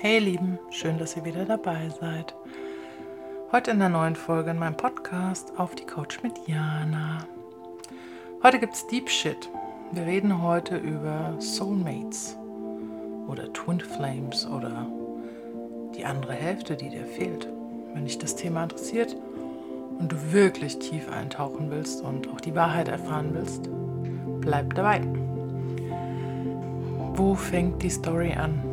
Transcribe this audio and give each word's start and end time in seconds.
Hey 0.00 0.20
Lieben, 0.20 0.60
schön, 0.70 0.96
dass 0.96 1.16
ihr 1.16 1.24
wieder 1.24 1.44
dabei 1.44 1.88
seid. 2.00 2.32
Heute 3.50 3.72
in 3.72 3.80
der 3.80 3.88
neuen 3.88 4.14
Folge 4.14 4.52
in 4.52 4.58
meinem 4.60 4.76
Podcast 4.76 5.52
auf 5.56 5.74
die 5.74 5.82
Couch 5.82 6.22
mit 6.22 6.34
Jana. 6.46 7.26
Heute 8.44 8.60
gibt's 8.60 8.86
Deep 8.86 9.10
Shit. 9.10 9.50
Wir 9.90 10.06
reden 10.06 10.40
heute 10.40 10.76
über 10.76 11.34
Soulmates 11.40 12.36
oder 13.26 13.52
Twin 13.52 13.80
Flames 13.80 14.46
oder 14.46 14.86
die 15.96 16.04
andere 16.04 16.34
Hälfte, 16.34 16.76
die 16.76 16.90
dir 16.90 17.04
fehlt. 17.04 17.48
Wenn 17.92 18.04
dich 18.04 18.18
das 18.18 18.36
Thema 18.36 18.62
interessiert 18.62 19.16
und 19.98 20.12
du 20.12 20.32
wirklich 20.32 20.78
tief 20.78 21.10
eintauchen 21.10 21.72
willst 21.72 22.04
und 22.04 22.28
auch 22.28 22.40
die 22.40 22.54
Wahrheit 22.54 22.86
erfahren 22.86 23.30
willst, 23.32 23.68
bleib 24.42 24.74
dabei. 24.74 25.00
Wo 27.16 27.34
fängt 27.34 27.82
die 27.82 27.90
Story 27.90 28.34
an? 28.34 28.67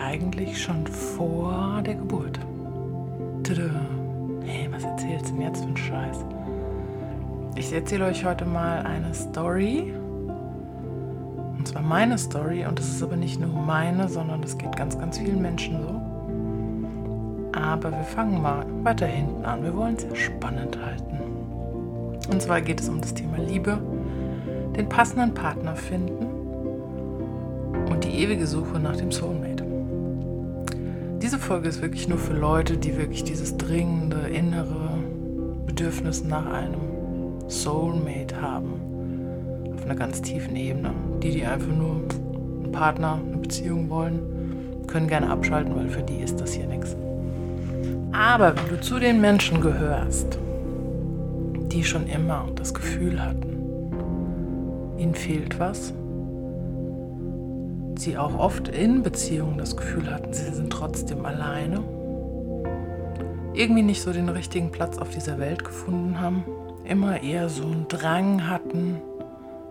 Eigentlich 0.00 0.62
schon 0.62 0.86
vor 0.86 1.82
der 1.84 1.96
Geburt. 1.96 2.38
Tada. 3.42 3.70
Hey, 4.44 4.68
was 4.70 4.84
erzählst 4.84 5.28
du 5.28 5.32
denn 5.32 5.42
jetzt 5.42 5.60
für 5.60 5.66
einen 5.66 5.76
Scheiß? 5.76 6.24
Ich 7.56 7.72
erzähle 7.72 8.06
euch 8.06 8.24
heute 8.24 8.44
mal 8.44 8.82
eine 8.82 9.12
Story. 9.12 9.92
Und 11.58 11.66
zwar 11.66 11.82
meine 11.82 12.16
Story. 12.16 12.64
Und 12.64 12.78
es 12.78 12.88
ist 12.88 13.02
aber 13.02 13.16
nicht 13.16 13.40
nur 13.40 13.50
meine, 13.50 14.08
sondern 14.08 14.42
es 14.44 14.56
geht 14.56 14.76
ganz, 14.76 14.96
ganz 14.96 15.18
vielen 15.18 15.42
Menschen 15.42 15.82
so. 15.82 16.00
Aber 17.58 17.90
wir 17.90 18.04
fangen 18.04 18.40
mal 18.40 18.64
weiter 18.84 19.06
hinten 19.06 19.44
an. 19.44 19.64
Wir 19.64 19.76
wollen 19.76 19.96
es 19.96 20.04
ja 20.04 20.14
spannend 20.14 20.78
halten. 20.80 21.18
Und 22.30 22.40
zwar 22.40 22.60
geht 22.60 22.80
es 22.80 22.88
um 22.88 23.00
das 23.00 23.14
Thema 23.14 23.38
Liebe, 23.38 23.78
den 24.76 24.88
passenden 24.88 25.34
Partner 25.34 25.74
finden 25.74 26.26
und 27.90 28.04
die 28.04 28.22
ewige 28.22 28.46
Suche 28.46 28.78
nach 28.78 28.94
dem 28.96 29.10
Soulmate. 29.10 29.47
Diese 31.20 31.40
Folge 31.40 31.68
ist 31.68 31.82
wirklich 31.82 32.08
nur 32.08 32.18
für 32.18 32.32
Leute, 32.32 32.76
die 32.76 32.96
wirklich 32.96 33.24
dieses 33.24 33.56
dringende 33.56 34.28
innere 34.28 34.98
Bedürfnis 35.66 36.22
nach 36.22 36.46
einem 36.46 37.48
Soulmate 37.48 38.40
haben. 38.40 39.72
Auf 39.74 39.84
einer 39.84 39.96
ganz 39.96 40.22
tiefen 40.22 40.54
Ebene. 40.54 40.92
Die, 41.20 41.32
die 41.32 41.44
einfach 41.44 41.74
nur 41.74 42.02
einen 42.62 42.70
Partner, 42.70 43.20
eine 43.26 43.38
Beziehung 43.38 43.90
wollen, 43.90 44.20
können 44.86 45.08
gerne 45.08 45.28
abschalten, 45.28 45.74
weil 45.74 45.88
für 45.88 46.02
die 46.02 46.18
ist 46.18 46.40
das 46.40 46.52
hier 46.52 46.66
nichts. 46.66 46.96
Aber 48.12 48.54
wenn 48.56 48.68
du 48.68 48.80
zu 48.80 49.00
den 49.00 49.20
Menschen 49.20 49.60
gehörst, 49.60 50.38
die 51.72 51.82
schon 51.82 52.06
immer 52.06 52.46
das 52.54 52.72
Gefühl 52.72 53.20
hatten, 53.20 53.56
ihnen 54.98 55.14
fehlt 55.16 55.58
was, 55.58 55.92
sie 57.98 58.16
auch 58.16 58.38
oft 58.38 58.68
in 58.68 59.02
Beziehungen 59.02 59.58
das 59.58 59.76
Gefühl 59.76 60.10
hatten, 60.10 60.32
sie 60.32 60.52
sind 60.52 60.70
trotzdem 60.70 61.24
alleine, 61.26 61.82
irgendwie 63.54 63.82
nicht 63.82 64.02
so 64.02 64.12
den 64.12 64.28
richtigen 64.28 64.70
Platz 64.70 64.98
auf 64.98 65.10
dieser 65.10 65.38
Welt 65.38 65.64
gefunden 65.64 66.20
haben, 66.20 66.44
immer 66.84 67.22
eher 67.22 67.48
so 67.48 67.64
einen 67.64 67.88
Drang 67.88 68.48
hatten, 68.48 69.00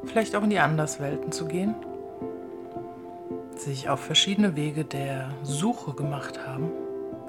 vielleicht 0.06 0.36
auch 0.36 0.44
in 0.44 0.50
die 0.50 0.60
Anderswelten 0.60 1.32
zu 1.32 1.46
gehen, 1.46 1.74
sich 3.56 3.90
auf 3.90 4.00
verschiedene 4.00 4.56
Wege 4.56 4.84
der 4.84 5.30
Suche 5.44 5.94
gemacht 5.94 6.46
haben, 6.46 6.70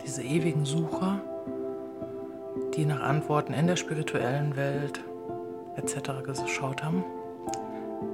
diese 0.05 0.23
ewigen 0.23 0.65
Sucher, 0.65 1.21
die 2.75 2.85
nach 2.85 3.01
Antworten 3.01 3.55
in 3.55 3.67
der 3.67 3.77
spirituellen 3.77 4.57
Welt 4.57 5.01
etc. 5.77 6.11
geschaut 6.25 6.83
haben, 6.83 7.05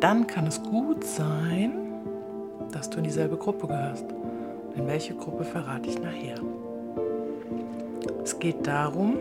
dann 0.01 0.27
kann 0.27 0.47
es 0.47 0.63
gut 0.63 1.05
sein, 1.05 1.84
dass 2.75 2.91
du 2.91 2.99
in 2.99 3.05
dieselbe 3.05 3.37
Gruppe 3.37 3.69
gehörst. 3.69 4.07
In 4.75 4.87
welche 4.89 5.15
Gruppe 5.15 5.45
verrate 5.45 5.89
ich 5.89 6.03
nachher. 6.03 6.35
Es 8.25 8.39
geht 8.39 8.67
darum, 8.67 9.19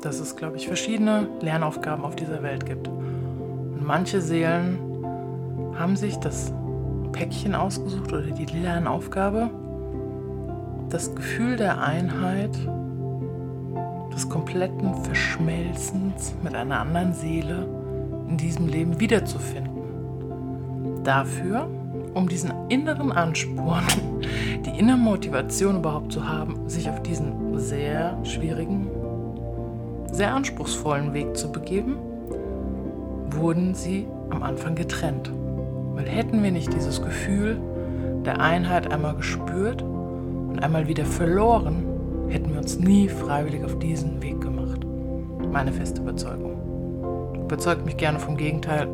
dass 0.00 0.18
es, 0.18 0.34
glaube 0.34 0.56
ich, 0.56 0.66
verschiedene 0.66 1.28
Lernaufgaben 1.40 2.04
auf 2.04 2.16
dieser 2.16 2.42
Welt 2.42 2.64
gibt. 2.64 2.88
Und 2.88 3.84
manche 3.84 4.22
Seelen 4.22 4.78
haben 5.78 5.96
sich 5.96 6.16
das 6.16 6.52
Päckchen 7.12 7.54
ausgesucht 7.54 8.12
oder 8.12 8.22
die 8.22 8.46
Lernaufgabe, 8.46 9.50
das 10.88 11.14
Gefühl 11.14 11.56
der 11.56 11.82
Einheit, 11.82 12.56
des 14.14 14.28
kompletten 14.28 14.94
Verschmelzens 15.04 16.34
mit 16.42 16.54
einer 16.54 16.80
anderen 16.80 17.12
Seele 17.12 17.68
in 18.28 18.36
diesem 18.36 18.66
Leben 18.66 18.98
wiederzufinden. 18.98 21.04
Dafür, 21.04 21.68
um 22.14 22.28
diesen 22.28 22.52
inneren 22.68 23.12
Ansporn, 23.12 23.84
die 24.66 24.78
innere 24.78 24.98
Motivation 24.98 25.76
überhaupt 25.76 26.12
zu 26.12 26.28
haben, 26.28 26.68
sich 26.68 26.88
auf 26.88 27.02
diesen 27.02 27.58
sehr 27.58 28.16
schwierigen 28.24 28.88
sehr 30.12 30.34
anspruchsvollen 30.34 31.14
Weg 31.14 31.36
zu 31.36 31.52
begeben, 31.52 31.96
wurden 33.30 33.74
sie 33.74 34.06
am 34.30 34.42
Anfang 34.42 34.74
getrennt. 34.74 35.30
Weil 35.94 36.06
hätten 36.06 36.42
wir 36.42 36.50
nicht 36.50 36.72
dieses 36.72 37.02
Gefühl 37.02 37.60
der 38.24 38.40
Einheit 38.40 38.90
einmal 38.92 39.14
gespürt 39.14 39.82
und 39.82 40.58
einmal 40.62 40.88
wieder 40.88 41.04
verloren, 41.04 41.84
hätten 42.28 42.50
wir 42.50 42.58
uns 42.58 42.78
nie 42.78 43.08
freiwillig 43.08 43.64
auf 43.64 43.78
diesen 43.78 44.22
Weg 44.22 44.40
gemacht. 44.40 44.80
Meine 45.52 45.72
feste 45.72 46.02
Überzeugung. 46.02 46.56
Überzeugt 47.44 47.84
mich 47.84 47.96
gerne 47.96 48.18
vom 48.18 48.36
Gegenteil. 48.36 48.88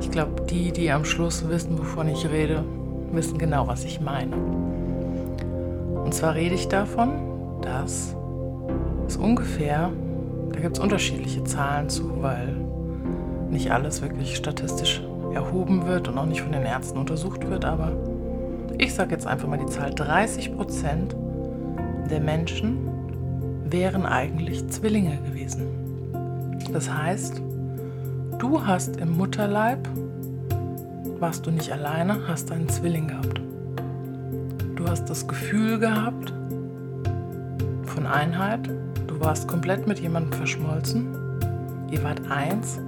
Ich 0.00 0.10
glaube, 0.10 0.42
die, 0.48 0.72
die 0.72 0.90
am 0.90 1.04
Schluss 1.04 1.48
wissen, 1.48 1.78
wovon 1.78 2.08
ich 2.08 2.28
rede, 2.28 2.64
wissen 3.12 3.38
genau, 3.38 3.66
was 3.66 3.84
ich 3.84 4.00
meine. 4.00 4.36
Und 4.36 6.14
zwar 6.14 6.34
rede 6.34 6.54
ich 6.54 6.68
davon, 6.68 7.10
dass 7.62 8.14
es 9.06 9.16
ungefähr 9.16 9.90
da 10.58 10.62
gibt 10.62 10.76
es 10.76 10.82
unterschiedliche 10.82 11.44
Zahlen 11.44 11.88
zu, 11.88 12.20
weil 12.20 12.52
nicht 13.48 13.70
alles 13.70 14.02
wirklich 14.02 14.34
statistisch 14.34 15.00
erhoben 15.32 15.86
wird 15.86 16.08
und 16.08 16.18
auch 16.18 16.26
nicht 16.26 16.42
von 16.42 16.50
den 16.50 16.64
Ärzten 16.64 16.98
untersucht 16.98 17.48
wird. 17.48 17.64
Aber 17.64 17.92
ich 18.76 18.92
sage 18.92 19.12
jetzt 19.12 19.24
einfach 19.24 19.46
mal 19.46 19.58
die 19.58 19.66
Zahl, 19.66 19.94
30 19.94 20.56
Prozent 20.56 21.14
der 22.10 22.18
Menschen 22.18 22.88
wären 23.66 24.04
eigentlich 24.04 24.66
Zwillinge 24.66 25.16
gewesen. 25.28 25.68
Das 26.72 26.92
heißt, 26.92 27.40
du 28.38 28.66
hast 28.66 28.96
im 28.96 29.16
Mutterleib, 29.16 29.88
warst 31.18 31.46
du 31.46 31.50
nicht 31.50 31.72
alleine, 31.72 32.26
hast 32.26 32.52
einen 32.52 32.68
Zwilling 32.68 33.08
gehabt. 33.08 33.40
Du 34.76 34.88
hast 34.88 35.10
das 35.10 35.26
Gefühl 35.26 35.78
gehabt 35.78 36.32
von 37.86 38.06
Einheit, 38.06 38.68
Du 39.18 39.24
warst 39.24 39.48
komplett 39.48 39.88
mit 39.88 39.98
jemandem 39.98 40.32
verschmolzen. 40.32 41.08
Ihr 41.90 42.04
wart 42.04 42.20
eins. 42.30 42.78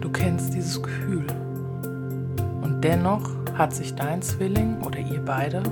Du 0.00 0.10
kennst 0.10 0.52
dieses 0.52 0.82
Gefühl. 0.82 1.24
Und 2.62 2.80
dennoch 2.82 3.30
hat 3.54 3.72
sich 3.72 3.94
dein 3.94 4.20
Zwilling 4.20 4.80
oder 4.82 4.98
ihr 4.98 5.24
beide 5.24 5.62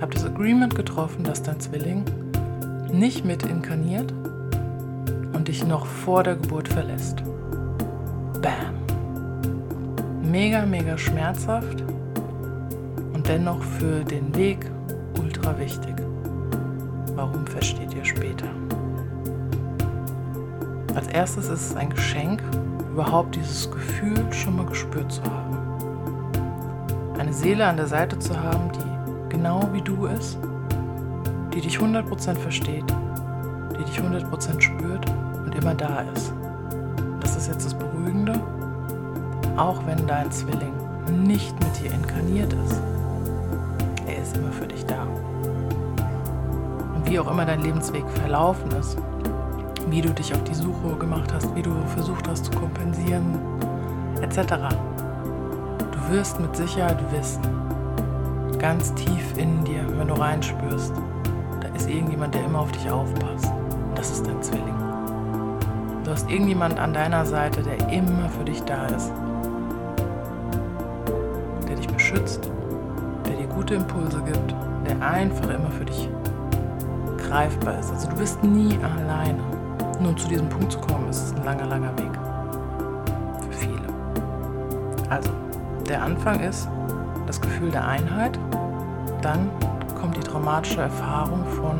habt 0.00 0.14
das 0.14 0.24
Agreement 0.24 0.74
getroffen, 0.74 1.22
dass 1.22 1.42
dein 1.42 1.60
Zwilling 1.60 2.06
nicht 2.90 3.26
mit 3.26 3.42
inkarniert 3.42 4.10
und 5.34 5.48
dich 5.48 5.66
noch 5.66 5.84
vor 5.84 6.22
der 6.22 6.36
Geburt 6.36 6.68
verlässt. 6.68 7.22
Bam. 8.42 8.74
Mega, 10.22 10.64
mega 10.64 10.96
schmerzhaft 10.96 11.82
und 13.12 13.28
dennoch 13.28 13.62
für 13.62 14.02
den 14.02 14.34
Weg 14.34 14.64
ultra 15.18 15.58
wichtig. 15.58 15.94
Warum 17.14 17.46
versteht 17.46 17.92
ihr 17.92 18.04
später? 18.04 18.46
Als 20.94 21.06
erstes 21.08 21.48
ist 21.48 21.70
es 21.70 21.76
ein 21.76 21.90
Geschenk, 21.90 22.42
überhaupt 22.90 23.36
dieses 23.36 23.70
Gefühl 23.70 24.32
schon 24.32 24.56
mal 24.56 24.66
gespürt 24.66 25.12
zu 25.12 25.22
haben. 25.24 25.58
Eine 27.18 27.34
Seele 27.34 27.66
an 27.66 27.76
der 27.76 27.88
Seite 27.88 28.18
zu 28.18 28.40
haben, 28.40 28.70
die 28.72 29.36
genau 29.36 29.68
wie 29.72 29.82
du 29.82 30.06
ist, 30.06 30.38
die 31.52 31.60
dich 31.60 31.76
100% 31.76 32.36
versteht, 32.36 32.84
die 33.78 33.84
dich 33.84 34.00
100% 34.00 34.60
spürt 34.60 35.04
und 35.44 35.54
immer 35.54 35.74
da 35.74 36.04
ist. 36.14 36.32
Das 37.20 37.36
ist 37.36 37.48
jetzt 37.48 37.66
das 37.66 37.74
Beruhigende, 38.00 38.40
auch 39.56 39.84
wenn 39.86 40.06
dein 40.06 40.30
Zwilling 40.30 40.72
nicht 41.24 41.54
mit 41.60 41.80
dir 41.80 41.92
inkarniert 41.92 42.52
ist. 42.52 42.80
Er 44.06 44.22
ist 44.22 44.36
immer 44.36 44.52
für 44.52 44.66
dich 44.66 44.84
da. 44.86 45.02
Und 46.94 47.08
wie 47.08 47.18
auch 47.18 47.30
immer 47.30 47.44
dein 47.44 47.60
Lebensweg 47.60 48.08
verlaufen 48.08 48.70
ist, 48.72 48.96
wie 49.88 50.00
du 50.00 50.10
dich 50.10 50.32
auf 50.34 50.42
die 50.44 50.54
Suche 50.54 50.96
gemacht 50.98 51.32
hast, 51.32 51.54
wie 51.54 51.62
du 51.62 51.72
versucht 51.94 52.28
hast 52.28 52.46
zu 52.46 52.52
kompensieren, 52.52 53.38
etc. 54.22 54.54
Du 55.92 56.14
wirst 56.14 56.40
mit 56.40 56.54
Sicherheit 56.56 56.98
wissen, 57.12 57.42
ganz 58.58 58.94
tief 58.94 59.36
in 59.36 59.64
dir, 59.64 59.84
wenn 59.98 60.08
du 60.08 60.14
reinspürst, 60.14 60.92
da 61.60 61.68
ist 61.74 61.88
irgendjemand, 61.88 62.34
der 62.34 62.44
immer 62.44 62.60
auf 62.60 62.72
dich 62.72 62.88
aufpasst. 62.90 63.50
Das 63.94 64.10
ist 64.10 64.26
dein 64.26 64.40
Zwilling. 64.42 64.79
Du 66.04 66.10
hast 66.10 66.30
irgendjemand 66.30 66.78
an 66.78 66.94
deiner 66.94 67.26
Seite, 67.26 67.62
der 67.62 67.78
immer 67.92 68.28
für 68.30 68.44
dich 68.44 68.62
da 68.64 68.86
ist, 68.86 69.12
der 71.68 71.76
dich 71.76 71.88
beschützt, 71.88 72.50
der 73.26 73.36
dir 73.36 73.46
gute 73.46 73.74
Impulse 73.74 74.22
gibt, 74.22 74.54
der 74.86 75.00
einfach 75.06 75.48
immer 75.50 75.70
für 75.70 75.84
dich 75.84 76.08
greifbar 77.18 77.78
ist. 77.78 77.92
Also 77.92 78.08
du 78.08 78.16
bist 78.16 78.42
nie 78.42 78.78
alleine. 78.82 79.38
Nur 80.00 80.16
zu 80.16 80.28
diesem 80.28 80.48
Punkt 80.48 80.72
zu 80.72 80.78
kommen, 80.80 81.08
ist 81.10 81.36
ein 81.36 81.44
langer, 81.44 81.66
langer 81.66 81.92
Weg. 81.98 82.10
Für 83.42 83.52
viele. 83.52 83.82
Also, 85.10 85.30
der 85.86 86.02
Anfang 86.02 86.40
ist 86.40 86.66
das 87.26 87.40
Gefühl 87.40 87.70
der 87.70 87.86
Einheit. 87.86 88.38
Dann 89.20 89.50
kommt 90.00 90.16
die 90.16 90.20
traumatische 90.20 90.80
Erfahrung 90.80 91.44
von 91.44 91.76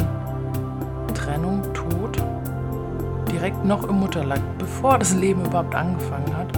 Trennung, 1.15 1.63
Tod, 1.73 2.23
direkt 3.31 3.65
noch 3.65 3.89
im 3.89 4.01
Mutterleib, 4.01 4.43
bevor 4.59 4.99
das 4.99 5.15
Leben 5.15 5.45
überhaupt 5.45 5.75
angefangen 5.75 6.37
hat. 6.37 6.49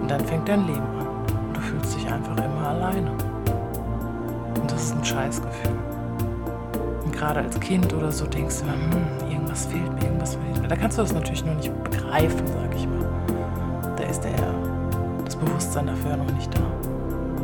Und 0.00 0.10
dann 0.10 0.20
fängt 0.20 0.48
dein 0.48 0.66
Leben 0.66 0.80
an. 0.80 1.06
Und 1.48 1.56
du 1.56 1.60
fühlst 1.60 1.96
dich 1.96 2.06
einfach 2.10 2.36
immer 2.36 2.68
alleine. 2.68 3.10
Und 4.60 4.70
das 4.70 4.84
ist 4.84 4.96
ein 4.96 5.04
Scheißgefühl. 5.04 5.78
Und 7.04 7.12
gerade 7.12 7.40
als 7.40 7.58
Kind 7.60 7.92
oder 7.94 8.10
so 8.10 8.26
denkst 8.26 8.60
du, 8.60 8.66
hm, 8.66 9.30
irgendwas 9.30 9.66
fehlt 9.66 9.92
mir, 9.94 10.02
irgendwas 10.02 10.34
fehlt 10.34 10.60
mir. 10.60 10.68
Da 10.68 10.76
kannst 10.76 10.98
du 10.98 11.02
das 11.02 11.12
natürlich 11.12 11.44
noch 11.44 11.54
nicht 11.54 11.72
begreifen, 11.84 12.46
sag 12.46 12.74
ich 12.74 12.86
mal. 12.86 13.06
Da 13.96 14.04
ist 14.04 14.22
der, 14.24 14.32
das 15.24 15.36
Bewusstsein 15.36 15.86
dafür 15.86 16.16
noch 16.16 16.32
nicht 16.32 16.52
da. 16.56 16.62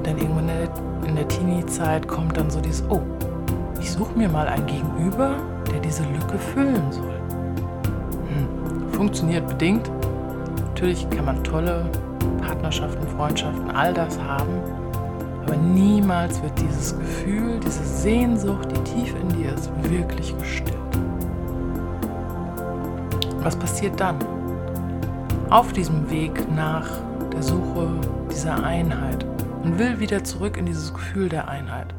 Denn 0.05 0.19
irgendwann 0.19 0.49
in 0.49 1.15
der, 1.15 1.15
der 1.15 1.29
Teenie-Zeit 1.29 2.09
kommt 2.09 2.37
dann 2.37 2.51
so 2.51 2.61
dieses, 2.61 2.85
oh, 2.91 3.01
ich 3.81 3.91
suche 3.91 4.17
mir 4.17 4.29
mal 4.29 4.49
ein 4.49 4.67
Gegenüber, 4.67 5.37
der 5.73 5.81
diese 5.81 6.03
Lücke 6.05 6.39
füllen 6.39 6.91
soll. 6.91 7.12
Funktioniert 9.03 9.49
bedingt. 9.49 9.91
Natürlich 10.61 11.11
kann 11.11 11.25
man 11.25 11.43
tolle 11.43 11.91
Partnerschaften, 12.41 13.05
Freundschaften, 13.17 13.69
all 13.73 13.93
das 13.93 14.17
haben. 14.17 14.53
Aber 15.45 15.57
niemals 15.57 16.41
wird 16.41 16.53
dieses 16.61 16.97
Gefühl, 16.97 17.59
diese 17.59 17.85
Sehnsucht, 17.85 18.69
die 18.71 18.81
tief 18.85 19.13
in 19.21 19.29
dir 19.31 19.55
ist, 19.55 19.73
wirklich 19.91 20.39
gestillt. 20.39 20.79
Was 23.41 23.57
passiert 23.57 23.99
dann? 23.99 24.19
Auf 25.51 25.73
diesem 25.73 26.09
Weg 26.09 26.49
nach 26.55 26.89
der 27.33 27.43
Suche 27.43 27.91
dieser 28.31 28.63
Einheit 28.63 29.27
und 29.65 29.81
will 29.81 29.99
wieder 29.99 30.23
zurück 30.23 30.57
in 30.57 30.67
dieses 30.67 30.95
Gefühl 30.95 31.29
der 31.29 31.49
Einheit, 31.49 31.93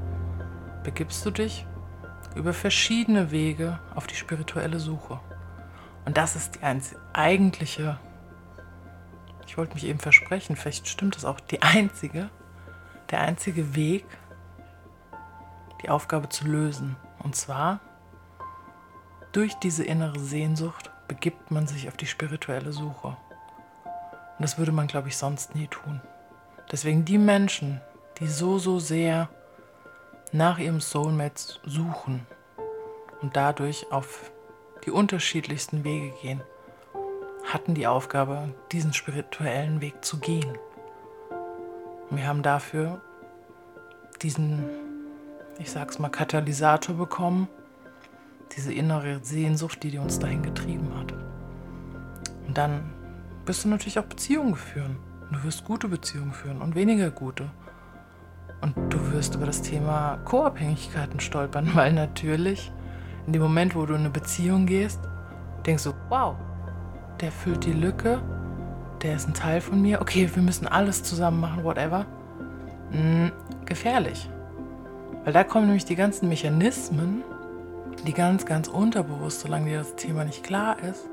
begibst 0.85 1.25
du 1.25 1.31
dich 1.31 1.67
über 2.33 2.53
verschiedene 2.53 3.29
Wege 3.29 3.77
auf 3.94 4.07
die 4.07 4.15
spirituelle 4.15 4.79
Suche. 4.79 5.19
Und 6.05 6.17
das 6.17 6.35
ist 6.35 6.55
die 6.55 6.63
eigentliche, 7.13 8.00
ich 9.47 9.57
wollte 9.57 9.73
mich 9.73 9.85
eben 9.85 10.00
versprechen, 10.00 10.55
vielleicht 10.55 10.88
stimmt 10.88 11.15
das 11.15 11.25
auch, 11.25 11.39
die 11.39 11.61
einzige, 11.61 12.29
der 13.11 13.21
einzige 13.21 13.75
Weg, 13.75 14.05
die 15.81 15.89
Aufgabe 15.89 16.29
zu 16.29 16.45
lösen. 16.45 16.95
Und 17.19 17.35
zwar 17.35 17.79
durch 19.31 19.55
diese 19.55 19.83
innere 19.83 20.19
Sehnsucht 20.19 20.91
begibt 21.07 21.51
man 21.51 21.67
sich 21.67 21.88
auf 21.88 21.97
die 21.97 22.05
spirituelle 22.05 22.71
Suche. 22.71 23.17
Und 24.38 24.41
das 24.41 24.57
würde 24.57 24.71
man, 24.71 24.88
glaube 24.88 25.09
ich, 25.09 25.17
sonst 25.17 25.55
nie 25.55 25.67
tun. 25.67 26.01
Deswegen 26.71 27.05
die 27.05 27.17
Menschen, 27.17 27.81
die 28.19 28.27
so, 28.27 28.57
so 28.57 28.79
sehr 28.79 29.29
nach 30.31 30.57
ihrem 30.57 30.81
Soulmate 30.81 31.59
suchen 31.65 32.25
und 33.21 33.35
dadurch 33.35 33.91
auf 33.91 34.31
die 34.85 34.91
unterschiedlichsten 34.91 35.83
Wege 35.83 36.13
gehen, 36.21 36.41
hatten 37.45 37.74
die 37.74 37.88
Aufgabe, 37.88 38.53
diesen 38.71 38.94
spirituellen 38.94 39.81
Weg 39.81 40.03
zu 40.03 40.19
gehen. 40.19 40.57
Wir 42.09 42.27
haben 42.27 42.44
dafür 42.44 43.01
diesen, 44.21 44.69
ich 45.59 45.71
sag's 45.71 46.00
mal, 46.00 46.09
Katalysator 46.09 46.95
bekommen, 46.95 47.47
diese 48.56 48.74
innere 48.74 49.19
Sehnsucht, 49.24 49.83
die 49.83 49.97
uns 49.97 50.19
dahin 50.19 50.44
getrieben 50.44 50.91
hat. 50.97 51.13
Und 52.47 52.57
dann 52.57 52.94
wirst 53.45 53.65
du 53.65 53.69
natürlich 53.69 54.00
auch 54.00 54.06
Beziehungen 54.06 54.56
führen. 54.56 54.97
Du 55.31 55.44
wirst 55.44 55.65
gute 55.65 55.88
Beziehungen 55.88 56.33
führen 56.33 56.62
und 56.62 56.75
weniger 56.75 57.09
gute. 57.09 57.50
Und 58.62 58.75
du 58.89 59.12
wirst 59.12 59.36
über 59.36 59.45
das 59.45 59.62
Thema 59.62 60.18
Co-Abhängigkeiten 60.25 61.19
stolpern, 61.19 61.71
weil 61.74 61.94
natürlich 61.94 62.71
in 63.25 63.34
dem 63.34 63.42
Moment, 63.42 63.75
wo 63.75 63.86
du 63.86 63.94
in 63.94 64.02
eine 64.02 64.10
Beziehung 64.10 64.66
gehst, 64.66 65.00
denkst 65.66 65.84
du, 65.86 65.94
wow, 66.10 66.36
der 67.22 67.31
füllt 67.31 67.66
die 67.66 67.74
Lücke, 67.74 68.22
der 69.02 69.16
ist 69.16 69.28
ein 69.28 69.34
Teil 69.34 69.62
von 69.62 69.81
mir, 69.81 70.02
okay, 70.02 70.30
wir 70.34 70.44
müssen 70.44 70.68
alles 70.68 71.04
zusammen 71.04 71.40
machen, 71.40 71.64
whatever. 71.64 72.06
Hm, 72.92 73.31
gefährlich. 73.66 74.30
Weil 75.24 75.34
da 75.34 75.44
kommen 75.44 75.66
nämlich 75.66 75.86
die 75.86 75.96
ganzen 75.96 76.30
Mechanismen, 76.30 77.24
die 78.06 78.14
ganz, 78.14 78.46
ganz 78.46 78.68
unterbewusst, 78.68 79.42
solange 79.42 79.70
dir 79.70 79.78
das 79.80 79.96
Thema 79.96 80.25
nicht 80.25 80.44
klar 80.44 80.78
ist, 80.80 81.06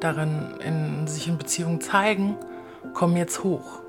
darin 0.00 0.54
in, 0.64 1.06
sich 1.06 1.28
in 1.28 1.38
Beziehungen 1.38 1.80
zeigen, 1.80 2.36
kommen 2.94 3.16
jetzt 3.16 3.44
hoch. 3.44 3.80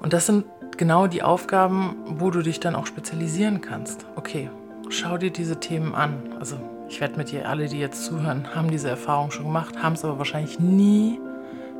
Und 0.00 0.12
das 0.12 0.26
sind 0.26 0.44
genau 0.76 1.06
die 1.06 1.22
Aufgaben, 1.22 1.96
wo 2.06 2.30
du 2.30 2.42
dich 2.42 2.60
dann 2.60 2.74
auch 2.74 2.86
spezialisieren 2.86 3.60
kannst. 3.60 4.06
Okay, 4.16 4.50
schau 4.90 5.18
dir 5.18 5.30
diese 5.30 5.60
Themen 5.60 5.94
an. 5.94 6.34
Also 6.38 6.56
ich 6.88 7.00
werde 7.00 7.16
mit 7.16 7.30
dir, 7.30 7.48
alle, 7.48 7.68
die 7.68 7.78
jetzt 7.78 8.04
zuhören, 8.04 8.54
haben 8.54 8.70
diese 8.70 8.88
Erfahrung 8.88 9.30
schon 9.30 9.44
gemacht, 9.44 9.82
haben 9.82 9.94
es 9.94 10.04
aber 10.04 10.18
wahrscheinlich 10.18 10.58
nie 10.58 11.20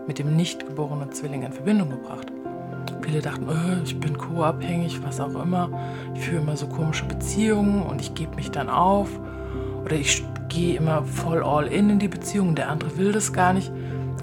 mit 0.06 0.18
dem 0.18 0.36
nicht 0.36 0.66
geborenen 0.66 1.12
Zwilling 1.12 1.42
in 1.42 1.52
Verbindung 1.52 1.90
gebracht. 1.90 2.32
Viele 3.02 3.22
dachten, 3.22 3.46
oh, 3.48 3.82
ich 3.84 3.98
bin 3.98 4.18
co-abhängig, 4.18 5.02
was 5.02 5.18
auch 5.18 5.34
immer. 5.42 5.70
Ich 6.14 6.20
führe 6.22 6.42
immer 6.42 6.56
so 6.56 6.66
komische 6.66 7.06
Beziehungen 7.06 7.82
und 7.82 8.00
ich 8.00 8.14
gebe 8.14 8.36
mich 8.36 8.50
dann 8.50 8.68
auf. 8.68 9.08
Oder 9.82 9.96
ich 9.96 10.24
gehe 10.48 10.76
immer 10.76 11.02
voll 11.04 11.42
all 11.42 11.66
in 11.68 11.88
in 11.90 11.98
die 11.98 12.08
Beziehung 12.08 12.54
der 12.54 12.68
andere 12.68 12.96
will 12.98 13.12
das 13.12 13.32
gar 13.32 13.52
nicht. 13.52 13.72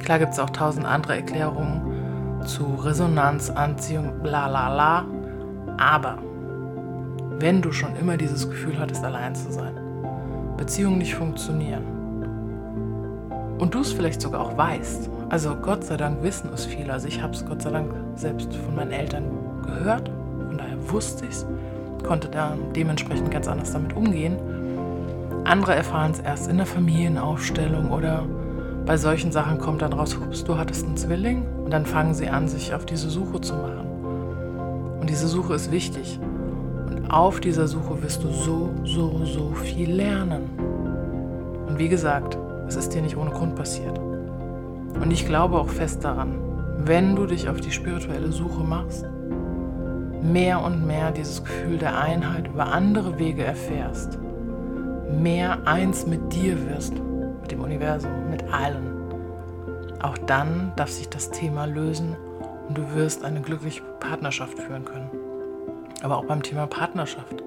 Klar 0.04 0.20
gibt 0.20 0.34
es 0.34 0.40
auch 0.40 0.52
tausend 0.52 0.86
andere 0.86 1.16
Erklärungen 1.16 2.42
zu 2.46 2.76
Resonanz, 2.76 3.50
Anziehung, 3.50 4.22
bla 4.22 4.48
bla 4.48 4.70
bla. 4.74 5.06
Aber 5.78 6.20
wenn 7.40 7.62
du 7.62 7.72
schon 7.72 7.96
immer 7.96 8.18
dieses 8.18 8.50
Gefühl 8.50 8.80
hattest, 8.80 9.04
allein 9.04 9.36
zu 9.36 9.52
sein, 9.52 9.76
Beziehungen 10.58 10.98
nicht 10.98 11.16
funktionieren. 11.16 11.84
Und 13.58 13.74
du 13.74 13.80
es 13.80 13.94
vielleicht 13.94 14.22
sogar 14.22 14.42
auch 14.42 14.58
weißt, 14.58 15.10
also 15.30 15.56
Gott 15.56 15.84
sei 15.84 15.98
Dank 15.98 16.22
wissen 16.24 16.50
es 16.54 16.66
viele, 16.66 16.94
also 16.94 17.08
ich 17.08 17.22
habe 17.22 17.34
es 17.34 17.46
Gott 17.46 17.62
sei 17.62 17.72
Dank 17.72 17.92
selbst 18.16 18.54
von 18.56 18.76
meinen 18.76 18.92
Eltern 18.92 19.24
gehört, 19.66 20.10
von 20.48 20.58
daher 20.58 20.92
wusste 20.92 21.26
ich 21.26 21.32
es, 21.32 21.46
konnte 22.04 22.28
da 22.28 22.58
dementsprechend 22.76 23.32
ganz 23.32 23.48
anders 23.48 23.72
damit 23.72 23.96
umgehen. 23.96 24.38
Andere 25.46 25.76
erfahren 25.76 26.12
es 26.12 26.20
erst 26.20 26.50
in 26.50 26.58
der 26.58 26.66
Familienaufstellung 26.66 27.92
oder 27.92 28.26
bei 28.86 28.98
solchen 28.98 29.32
Sachen 29.32 29.58
kommt 29.58 29.82
dann 29.82 29.94
raus, 29.94 30.18
hups, 30.20 30.44
du 30.44 30.58
hattest 30.58 30.86
einen 30.86 30.96
Zwilling. 30.96 31.44
Und 31.64 31.72
dann 31.72 31.88
fangen 31.88 32.14
sie 32.14 32.30
an, 32.30 32.48
sich 32.48 32.74
auf 32.74 32.86
diese 32.86 33.10
Suche 33.10 33.42
zu 33.42 33.56
machen. 33.56 33.88
Und 35.00 35.10
diese 35.10 35.28
Suche 35.28 35.56
ist 35.56 35.72
wichtig. 35.72 36.20
Auf 37.10 37.40
dieser 37.40 37.68
Suche 37.68 38.02
wirst 38.02 38.24
du 38.24 38.32
so, 38.32 38.72
so, 38.84 39.24
so 39.26 39.52
viel 39.54 39.92
lernen. 39.92 40.50
Und 41.68 41.78
wie 41.78 41.88
gesagt, 41.88 42.38
es 42.68 42.76
ist 42.76 42.94
dir 42.94 43.02
nicht 43.02 43.16
ohne 43.16 43.30
Grund 43.30 43.56
passiert. 43.56 44.00
Und 44.00 45.12
ich 45.12 45.26
glaube 45.26 45.60
auch 45.60 45.70
fest 45.70 46.04
daran, 46.04 46.40
wenn 46.80 47.16
du 47.16 47.26
dich 47.28 47.48
auf 47.48 47.62
die 47.62 47.72
spirituelle 47.72 48.32
Suche 48.32 48.64
machst, 48.64 49.06
mehr 50.24 50.64
und 50.64 50.86
mehr 50.86 51.12
dieses 51.12 51.44
Gefühl 51.44 51.78
der 51.78 52.00
Einheit 52.00 52.48
über 52.48 52.68
andere 52.68 53.20
Wege 53.20 53.44
erfährst, 53.44 54.18
mehr 55.12 55.60
eins 55.68 56.08
mit 56.08 56.34
dir 56.34 56.58
wirst, 56.70 56.94
mit 57.42 57.52
dem 57.52 57.62
Universum, 57.62 58.30
mit 58.32 58.44
allen. 58.52 58.96
Auch 60.02 60.18
dann 60.18 60.72
darf 60.76 60.90
sich 60.90 61.08
das 61.10 61.30
Thema 61.30 61.66
lösen 61.66 62.16
und 62.68 62.78
du 62.78 62.84
wirst 62.96 63.24
eine 63.24 63.42
glückliche 63.42 63.84
Partnerschaft 64.00 64.58
führen 64.60 64.86
können. 64.86 65.25
Aber 66.06 66.18
auch 66.18 66.26
beim 66.26 66.44
Thema 66.44 66.68
Partnerschaft. 66.68 67.44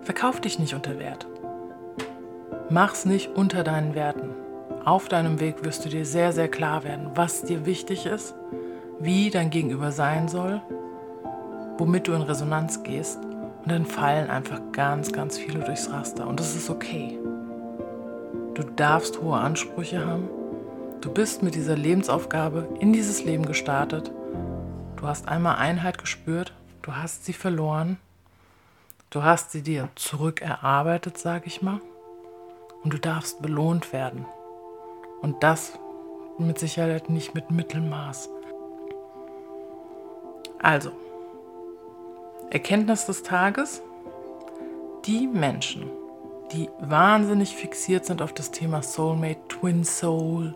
Verkauf 0.00 0.40
dich 0.40 0.58
nicht 0.58 0.72
unter 0.72 0.98
Wert. 0.98 1.26
Mach's 2.70 3.04
nicht 3.04 3.36
unter 3.36 3.62
deinen 3.62 3.94
Werten. 3.94 4.30
Auf 4.86 5.08
deinem 5.08 5.40
Weg 5.40 5.62
wirst 5.62 5.84
du 5.84 5.90
dir 5.90 6.06
sehr, 6.06 6.32
sehr 6.32 6.48
klar 6.48 6.84
werden, 6.84 7.10
was 7.16 7.42
dir 7.42 7.66
wichtig 7.66 8.06
ist, 8.06 8.34
wie 8.98 9.28
dein 9.28 9.50
Gegenüber 9.50 9.92
sein 9.92 10.26
soll, 10.28 10.62
womit 11.76 12.08
du 12.08 12.14
in 12.14 12.22
Resonanz 12.22 12.82
gehst. 12.82 13.22
Und 13.22 13.70
dann 13.70 13.84
fallen 13.84 14.30
einfach 14.30 14.62
ganz, 14.72 15.12
ganz 15.12 15.36
viele 15.36 15.60
durchs 15.60 15.92
Raster. 15.92 16.26
Und 16.26 16.40
das 16.40 16.56
ist 16.56 16.70
okay. 16.70 17.18
Du 18.54 18.62
darfst 18.62 19.20
hohe 19.20 19.36
Ansprüche 19.36 20.06
haben. 20.06 20.30
Du 21.02 21.12
bist 21.12 21.42
mit 21.42 21.54
dieser 21.56 21.76
Lebensaufgabe 21.76 22.70
in 22.80 22.94
dieses 22.94 23.22
Leben 23.22 23.44
gestartet. 23.44 24.10
Du 24.96 25.06
hast 25.06 25.28
einmal 25.28 25.56
Einheit 25.56 25.98
gespürt, 25.98 26.54
du 26.84 26.94
hast 26.94 27.24
sie 27.24 27.32
verloren. 27.32 27.98
Du 29.08 29.22
hast 29.22 29.52
sie 29.52 29.62
dir 29.62 29.88
zurückerarbeitet, 29.94 31.16
sage 31.18 31.46
ich 31.46 31.62
mal. 31.62 31.80
Und 32.82 32.92
du 32.92 32.98
darfst 32.98 33.40
belohnt 33.40 33.92
werden. 33.92 34.26
Und 35.22 35.42
das 35.42 35.78
mit 36.38 36.58
Sicherheit 36.58 37.08
nicht 37.08 37.34
mit 37.34 37.50
Mittelmaß. 37.50 38.28
Also, 40.60 40.90
Erkenntnis 42.50 43.06
des 43.06 43.22
Tages. 43.22 43.82
Die 45.06 45.26
Menschen, 45.26 45.90
die 46.52 46.68
wahnsinnig 46.80 47.54
fixiert 47.54 48.04
sind 48.04 48.20
auf 48.22 48.32
das 48.32 48.50
Thema 48.50 48.82
Soulmate, 48.82 49.40
Twin 49.48 49.84
Soul, 49.84 50.54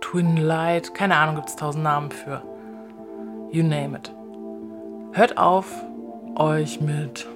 Twin 0.00 0.36
Light, 0.36 0.94
keine 0.94 1.16
Ahnung, 1.16 1.36
gibt 1.36 1.50
es 1.50 1.56
tausend 1.56 1.84
Namen 1.84 2.10
für. 2.10 2.42
You 3.52 3.62
name 3.62 3.98
it. 3.98 4.19
Hört 5.12 5.38
auf, 5.38 5.66
euch 6.36 6.80
mit, 6.80 7.26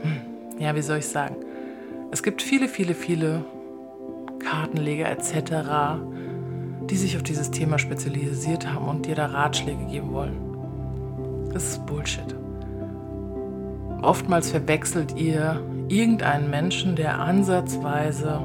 hm, 0.00 0.20
ja, 0.58 0.74
wie 0.74 0.80
soll 0.80 0.98
ich 0.98 1.06
sagen, 1.06 1.36
es 2.10 2.22
gibt 2.22 2.40
viele, 2.40 2.68
viele, 2.68 2.94
viele 2.94 3.44
Kartenleger 4.38 5.10
etc., 5.10 6.00
die 6.88 6.96
sich 6.96 7.16
auf 7.16 7.22
dieses 7.22 7.50
Thema 7.50 7.78
spezialisiert 7.78 8.72
haben 8.72 8.88
und 8.88 9.04
dir 9.04 9.14
da 9.14 9.26
Ratschläge 9.26 9.84
geben 9.84 10.12
wollen. 10.12 11.50
Das 11.52 11.64
ist 11.64 11.84
Bullshit. 11.84 12.34
Oftmals 14.00 14.50
verwechselt 14.50 15.16
ihr 15.16 15.60
irgendeinen 15.88 16.48
Menschen, 16.48 16.96
der 16.96 17.18
ansatzweise 17.20 18.40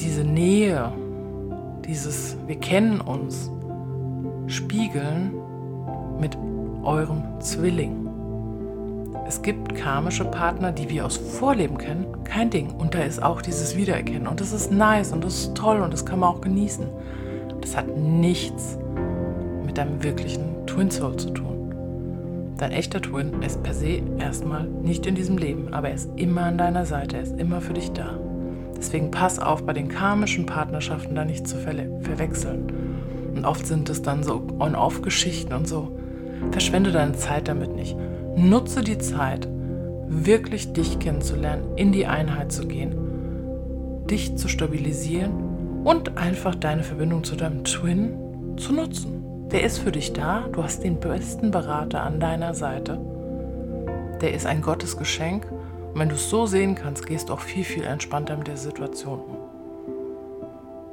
diese 0.00 0.24
Nähe, 0.24 0.92
dieses 1.84 2.38
Wir 2.46 2.56
kennen 2.56 3.02
uns, 3.02 3.50
spiegeln 4.52 5.32
mit 6.20 6.36
eurem 6.84 7.22
Zwilling. 7.40 8.08
Es 9.26 9.40
gibt 9.40 9.74
karmische 9.74 10.24
Partner, 10.24 10.72
die 10.72 10.90
wir 10.90 11.06
aus 11.06 11.16
Vorleben 11.16 11.78
kennen, 11.78 12.06
kein 12.24 12.50
Ding. 12.50 12.70
Und 12.70 12.94
da 12.94 13.02
ist 13.02 13.22
auch 13.22 13.40
dieses 13.40 13.76
Wiedererkennen. 13.76 14.26
Und 14.26 14.40
das 14.40 14.52
ist 14.52 14.70
nice 14.70 15.12
und 15.12 15.24
das 15.24 15.34
ist 15.34 15.54
toll 15.54 15.80
und 15.80 15.92
das 15.92 16.04
kann 16.04 16.18
man 16.18 16.30
auch 16.30 16.40
genießen. 16.40 16.86
Das 17.60 17.76
hat 17.76 17.96
nichts 17.96 18.78
mit 19.64 19.78
deinem 19.78 20.02
wirklichen 20.02 20.66
Twin 20.66 20.90
Soul 20.90 21.16
zu 21.16 21.30
tun. 21.30 22.54
Dein 22.58 22.72
echter 22.72 23.00
Twin 23.00 23.42
ist 23.42 23.62
per 23.62 23.74
se 23.74 24.02
erstmal 24.18 24.64
nicht 24.64 25.06
in 25.06 25.14
diesem 25.14 25.38
Leben, 25.38 25.72
aber 25.72 25.88
er 25.88 25.94
ist 25.94 26.10
immer 26.16 26.42
an 26.42 26.58
deiner 26.58 26.84
Seite, 26.84 27.16
er 27.16 27.22
ist 27.22 27.40
immer 27.40 27.60
für 27.60 27.72
dich 27.72 27.90
da. 27.92 28.18
Deswegen 28.76 29.10
pass 29.10 29.38
auf, 29.38 29.64
bei 29.64 29.72
den 29.72 29.88
karmischen 29.88 30.44
Partnerschaften 30.44 31.14
da 31.14 31.24
nicht 31.24 31.46
zu 31.46 31.56
ver 31.56 31.74
verwechseln. 32.00 32.66
Und 33.34 33.44
oft 33.44 33.66
sind 33.66 33.88
es 33.88 34.02
dann 34.02 34.22
so 34.22 34.42
On-Off-Geschichten 34.58 35.52
und 35.52 35.66
so. 35.66 35.88
Verschwende 36.50 36.92
deine 36.92 37.14
Zeit 37.14 37.48
damit 37.48 37.74
nicht. 37.74 37.96
Nutze 38.36 38.82
die 38.82 38.98
Zeit, 38.98 39.48
wirklich 40.08 40.72
dich 40.72 40.98
kennenzulernen, 40.98 41.76
in 41.76 41.92
die 41.92 42.06
Einheit 42.06 42.52
zu 42.52 42.66
gehen, 42.66 42.94
dich 44.10 44.36
zu 44.36 44.48
stabilisieren 44.48 45.82
und 45.84 46.18
einfach 46.18 46.54
deine 46.54 46.82
Verbindung 46.82 47.24
zu 47.24 47.36
deinem 47.36 47.64
Twin 47.64 48.14
zu 48.56 48.72
nutzen. 48.72 49.48
Der 49.50 49.64
ist 49.64 49.78
für 49.78 49.92
dich 49.92 50.12
da, 50.12 50.48
du 50.52 50.62
hast 50.62 50.82
den 50.82 51.00
besten 51.00 51.50
Berater 51.50 52.02
an 52.02 52.20
deiner 52.20 52.54
Seite. 52.54 52.98
Der 54.20 54.34
ist 54.34 54.46
ein 54.46 54.62
Gottesgeschenk 54.62 55.46
und 55.92 56.00
wenn 56.00 56.08
du 56.08 56.14
es 56.14 56.30
so 56.30 56.46
sehen 56.46 56.74
kannst, 56.74 57.06
gehst 57.06 57.28
du 57.28 57.34
auch 57.34 57.40
viel, 57.40 57.64
viel 57.64 57.84
entspannter 57.84 58.36
mit 58.36 58.48
der 58.48 58.56
Situation 58.56 59.20
um. 59.20 59.41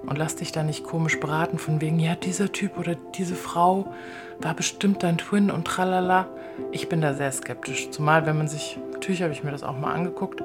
Und 0.10 0.18
lass 0.18 0.36
dich 0.36 0.51
da 0.51 0.63
nicht 0.63 0.84
komisch 0.84 1.20
beraten 1.20 1.60
von 1.60 1.82
wegen, 1.82 2.00
ja, 2.00 2.16
dieser 2.16 2.51
Typ 2.51 2.80
oder 2.80 2.96
diese 3.16 3.36
Frau 3.36 3.94
war 4.39 4.56
bestimmt 4.56 5.04
dein 5.04 5.20
Twin 5.20 5.51
und 5.51 5.66
tralala. 5.66 6.28
Ich 6.72 6.89
bin 6.89 7.00
da 7.00 7.13
sehr 7.13 7.32
skeptisch. 7.32 7.92
Zumal, 7.92 8.25
wenn 8.25 8.36
man 8.36 8.48
sich, 8.48 8.80
natürlich 8.92 9.22
habe 9.22 9.34
ich 9.34 9.44
mir 9.44 9.51
das 9.51 9.62
auch 9.62 9.78
mal 9.78 9.94
angeguckt, 9.94 10.42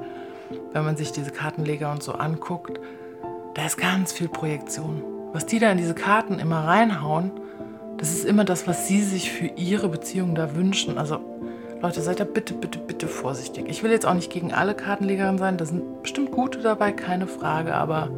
wenn 0.71 0.85
man 0.85 0.97
sich 0.97 1.11
diese 1.13 1.31
Kartenleger 1.31 1.91
und 1.91 2.03
so 2.03 2.13
anguckt, 2.13 2.79
da 3.55 3.65
ist 3.65 3.77
ganz 3.77 4.11
viel 4.11 4.27
Projektion. 4.27 5.01
Was 5.33 5.47
die 5.47 5.57
da 5.57 5.71
in 5.71 5.79
diese 5.79 5.95
Karten 5.95 6.37
immer 6.37 6.67
reinhauen, 6.67 7.31
das 7.97 8.11
ist 8.11 8.25
immer 8.25 8.45
das, 8.45 8.67
was 8.67 8.87
sie 8.87 9.01
sich 9.01 9.31
für 9.31 9.47
ihre 9.47 9.89
Beziehung 9.89 10.35
da 10.35 10.55
wünschen. 10.55 10.99
Also 10.99 11.19
Leute, 11.81 12.01
seid 12.01 12.19
da 12.19 12.23
bitte, 12.23 12.53
bitte, 12.53 12.77
bitte 12.77 13.07
vorsichtig. 13.07 13.65
Ich 13.67 13.81
will 13.81 13.89
jetzt 13.89 14.05
auch 14.05 14.13
nicht 14.13 14.31
gegen 14.31 14.53
alle 14.53 14.75
Kartenlegerinnen 14.75 15.39
sein, 15.39 15.57
da 15.57 15.65
sind 15.65 16.03
bestimmt 16.03 16.31
gute 16.31 16.59
dabei, 16.59 16.91
keine 16.91 17.25
Frage, 17.25 17.73
aber 17.73 18.09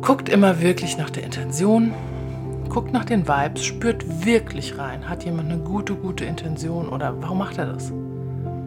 Guckt 0.00 0.28
immer 0.28 0.60
wirklich 0.60 0.96
nach 0.96 1.10
der 1.10 1.24
Intention, 1.24 1.92
guckt 2.68 2.92
nach 2.92 3.04
den 3.04 3.26
Vibes, 3.26 3.64
spürt 3.64 4.24
wirklich 4.24 4.78
rein. 4.78 5.08
Hat 5.08 5.24
jemand 5.24 5.50
eine 5.50 5.60
gute, 5.60 5.94
gute 5.94 6.24
Intention 6.24 6.88
oder 6.88 7.20
warum 7.20 7.38
macht 7.38 7.58
er 7.58 7.66
das? 7.66 7.92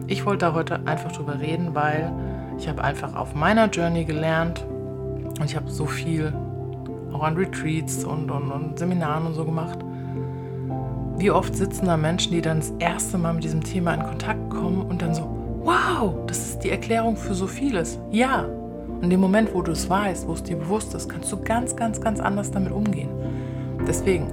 Ich 0.06 0.26
wollte 0.26 0.46
da 0.46 0.54
heute 0.54 0.86
einfach 0.86 1.10
drüber 1.10 1.40
reden, 1.40 1.74
weil 1.74 2.12
ich 2.58 2.68
habe 2.68 2.84
einfach 2.84 3.16
auf 3.16 3.34
meiner 3.34 3.66
Journey 3.68 4.04
gelernt 4.04 4.64
und 5.38 5.44
ich 5.44 5.56
habe 5.56 5.70
so 5.70 5.86
viel 5.86 6.32
auch 7.12 7.22
an 7.22 7.36
Retreats 7.36 8.04
und, 8.04 8.30
und, 8.30 8.50
und 8.50 8.78
Seminaren 8.78 9.26
und 9.26 9.34
so 9.34 9.44
gemacht. 9.44 9.78
Wie 11.16 11.30
oft 11.30 11.54
sitzen 11.54 11.86
da 11.86 11.96
Menschen, 11.96 12.32
die 12.32 12.42
dann 12.42 12.58
das 12.58 12.72
erste 12.78 13.16
Mal 13.16 13.34
mit 13.34 13.44
diesem 13.44 13.64
Thema 13.64 13.94
in 13.94 14.02
Kontakt 14.02 14.50
kommen 14.50 14.82
und 14.82 15.02
dann 15.02 15.14
so, 15.14 15.22
wow, 15.62 16.14
das 16.26 16.38
ist 16.38 16.58
die 16.60 16.70
Erklärung 16.70 17.16
für 17.16 17.34
so 17.34 17.46
vieles. 17.46 17.98
Ja, 18.10 18.46
in 19.02 19.10
dem 19.10 19.20
Moment, 19.20 19.52
wo 19.52 19.62
du 19.62 19.72
es 19.72 19.90
weißt, 19.90 20.28
wo 20.28 20.32
es 20.32 20.44
dir 20.44 20.56
bewusst 20.56 20.94
ist, 20.94 21.08
kannst 21.08 21.30
du 21.32 21.42
ganz, 21.42 21.74
ganz, 21.74 22.00
ganz 22.00 22.20
anders 22.20 22.52
damit 22.52 22.72
umgehen. 22.72 23.10
Deswegen, 23.86 24.28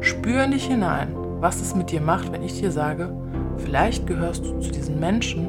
spür 0.00 0.46
nicht 0.46 0.68
hinein, 0.68 1.16
was 1.40 1.62
es 1.62 1.74
mit 1.74 1.90
dir 1.90 2.02
macht, 2.02 2.30
wenn 2.30 2.42
ich 2.42 2.60
dir 2.60 2.70
sage, 2.70 3.16
vielleicht 3.56 4.06
gehörst 4.06 4.44
du 4.44 4.60
zu 4.60 4.70
diesen 4.70 5.00
Menschen, 5.00 5.48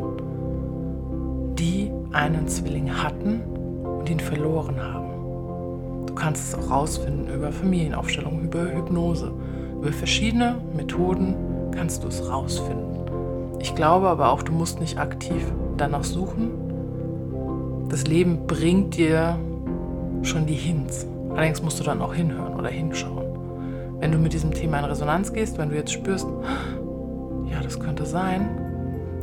die 1.56 1.92
einen 2.14 2.48
Zwilling 2.48 2.90
hatten 3.04 3.42
und 3.84 4.10
ihn 4.10 4.22
verloren 4.22 4.82
haben. 4.82 6.06
Du 6.08 6.16
kannst 6.16 6.54
es 6.54 6.56
auch 6.56 6.72
rausfinden 6.72 7.28
über 7.34 7.52
Familienaufstellung, 7.52 8.42
über 8.42 8.74
Hypnose, 8.74 9.34
über 9.82 9.92
verschiedene 9.92 10.56
Methoden 10.78 11.36
kannst 11.72 12.04
du 12.04 12.08
es 12.08 12.30
rausfinden. 12.30 13.02
Ich 13.60 13.76
glaube 13.76 14.08
aber 14.08 14.32
auch, 14.32 14.44
du 14.44 14.54
musst 14.54 14.80
nicht 14.80 14.98
aktiv 14.98 15.44
danach 15.76 16.06
suchen, 16.06 16.71
das 17.92 18.08
Leben 18.08 18.48
bringt 18.48 18.96
dir 18.96 19.38
schon 20.24 20.46
die 20.46 20.56
Hints. 20.56 21.06
Allerdings 21.32 21.62
musst 21.62 21.78
du 21.78 21.84
dann 21.84 22.02
auch 22.02 22.14
hinhören 22.14 22.56
oder 22.56 22.70
hinschauen. 22.70 23.26
Wenn 24.00 24.14
du 24.14 24.18
mit 24.18 24.32
diesem 24.32 24.52
Thema 24.52 24.80
in 24.80 24.86
Resonanz 24.86 25.34
gehst, 25.34 25.58
wenn 25.58 25.70
du 25.70 25.76
jetzt 25.76 25.92
spürst, 25.92 26.26
ja, 27.52 27.62
das 27.62 27.80
könnte 27.80 28.06
sein, 28.06 28.50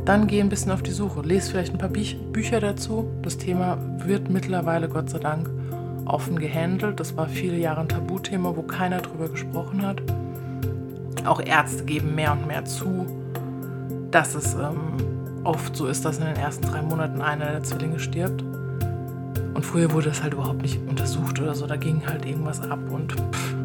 dann 0.05 0.27
geh 0.27 0.39
ein 0.39 0.49
bisschen 0.49 0.71
auf 0.71 0.83
die 0.83 0.91
Suche. 0.91 1.21
Lies 1.21 1.49
vielleicht 1.49 1.73
ein 1.73 1.79
paar 1.79 1.89
Bücher 1.89 2.59
dazu. 2.59 3.09
Das 3.23 3.37
Thema 3.37 3.77
wird 4.05 4.29
mittlerweile, 4.29 4.87
Gott 4.87 5.09
sei 5.09 5.19
Dank, 5.19 5.49
offen 6.05 6.37
gehandelt. 6.37 6.99
Das 6.99 7.17
war 7.17 7.27
viele 7.27 7.57
Jahre 7.57 7.81
ein 7.81 7.89
Tabuthema, 7.89 8.55
wo 8.55 8.61
keiner 8.61 8.99
drüber 8.99 9.29
gesprochen 9.29 9.85
hat. 9.85 10.01
Auch 11.25 11.41
Ärzte 11.41 11.85
geben 11.85 12.13
mehr 12.13 12.33
und 12.33 12.45
mehr 12.47 12.65
zu, 12.65 13.07
dass 14.11 14.35
es 14.35 14.53
ähm, 14.53 15.43
oft 15.43 15.75
so 15.75 15.87
ist, 15.87 16.05
dass 16.05 16.19
in 16.19 16.25
den 16.25 16.35
ersten 16.35 16.65
drei 16.65 16.83
Monaten 16.83 17.21
einer 17.21 17.51
der 17.51 17.63
Zwillinge 17.63 17.99
stirbt. 17.99 18.43
Und 19.59 19.65
früher 19.65 19.91
wurde 19.91 20.07
das 20.07 20.23
halt 20.23 20.35
überhaupt 20.35 20.61
nicht 20.61 20.79
untersucht 20.87 21.37
oder 21.41 21.53
so. 21.53 21.67
Da 21.67 21.75
ging 21.75 22.01
halt 22.07 22.25
irgendwas 22.25 22.61
ab 22.61 22.79
und 22.89 23.11
pff, 23.11 23.55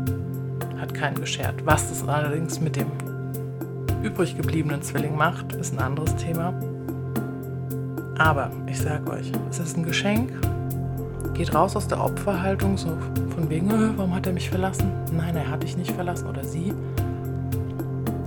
hat 0.77 0.93
keinen 0.93 1.21
geschert. 1.21 1.65
Was 1.65 1.89
das 1.89 2.09
allerdings 2.09 2.59
mit 2.59 2.75
dem 2.75 2.89
übrig 4.03 4.37
gebliebenen 4.37 4.83
Zwilling 4.83 5.17
macht, 5.17 5.53
ist 5.53 5.73
ein 5.73 5.79
anderes 5.79 6.17
Thema. 6.17 6.53
Aber 8.19 8.51
ich 8.67 8.81
sag 8.81 9.09
euch, 9.09 9.31
es 9.49 9.61
ist 9.61 9.77
ein 9.77 9.85
Geschenk. 9.85 10.33
Geht 11.35 11.55
raus 11.55 11.77
aus 11.77 11.87
der 11.87 12.03
Opferhaltung, 12.03 12.77
so 12.77 12.99
von 13.33 13.49
wegen, 13.49 13.71
äh, 13.71 13.97
warum 13.97 14.17
hat 14.17 14.27
er 14.27 14.33
mich 14.33 14.51
verlassen? 14.51 14.91
Nein, 15.13 15.37
er 15.37 15.49
hat 15.49 15.63
dich 15.63 15.77
nicht 15.77 15.93
verlassen 15.93 16.27
oder 16.27 16.43
sie. 16.43 16.73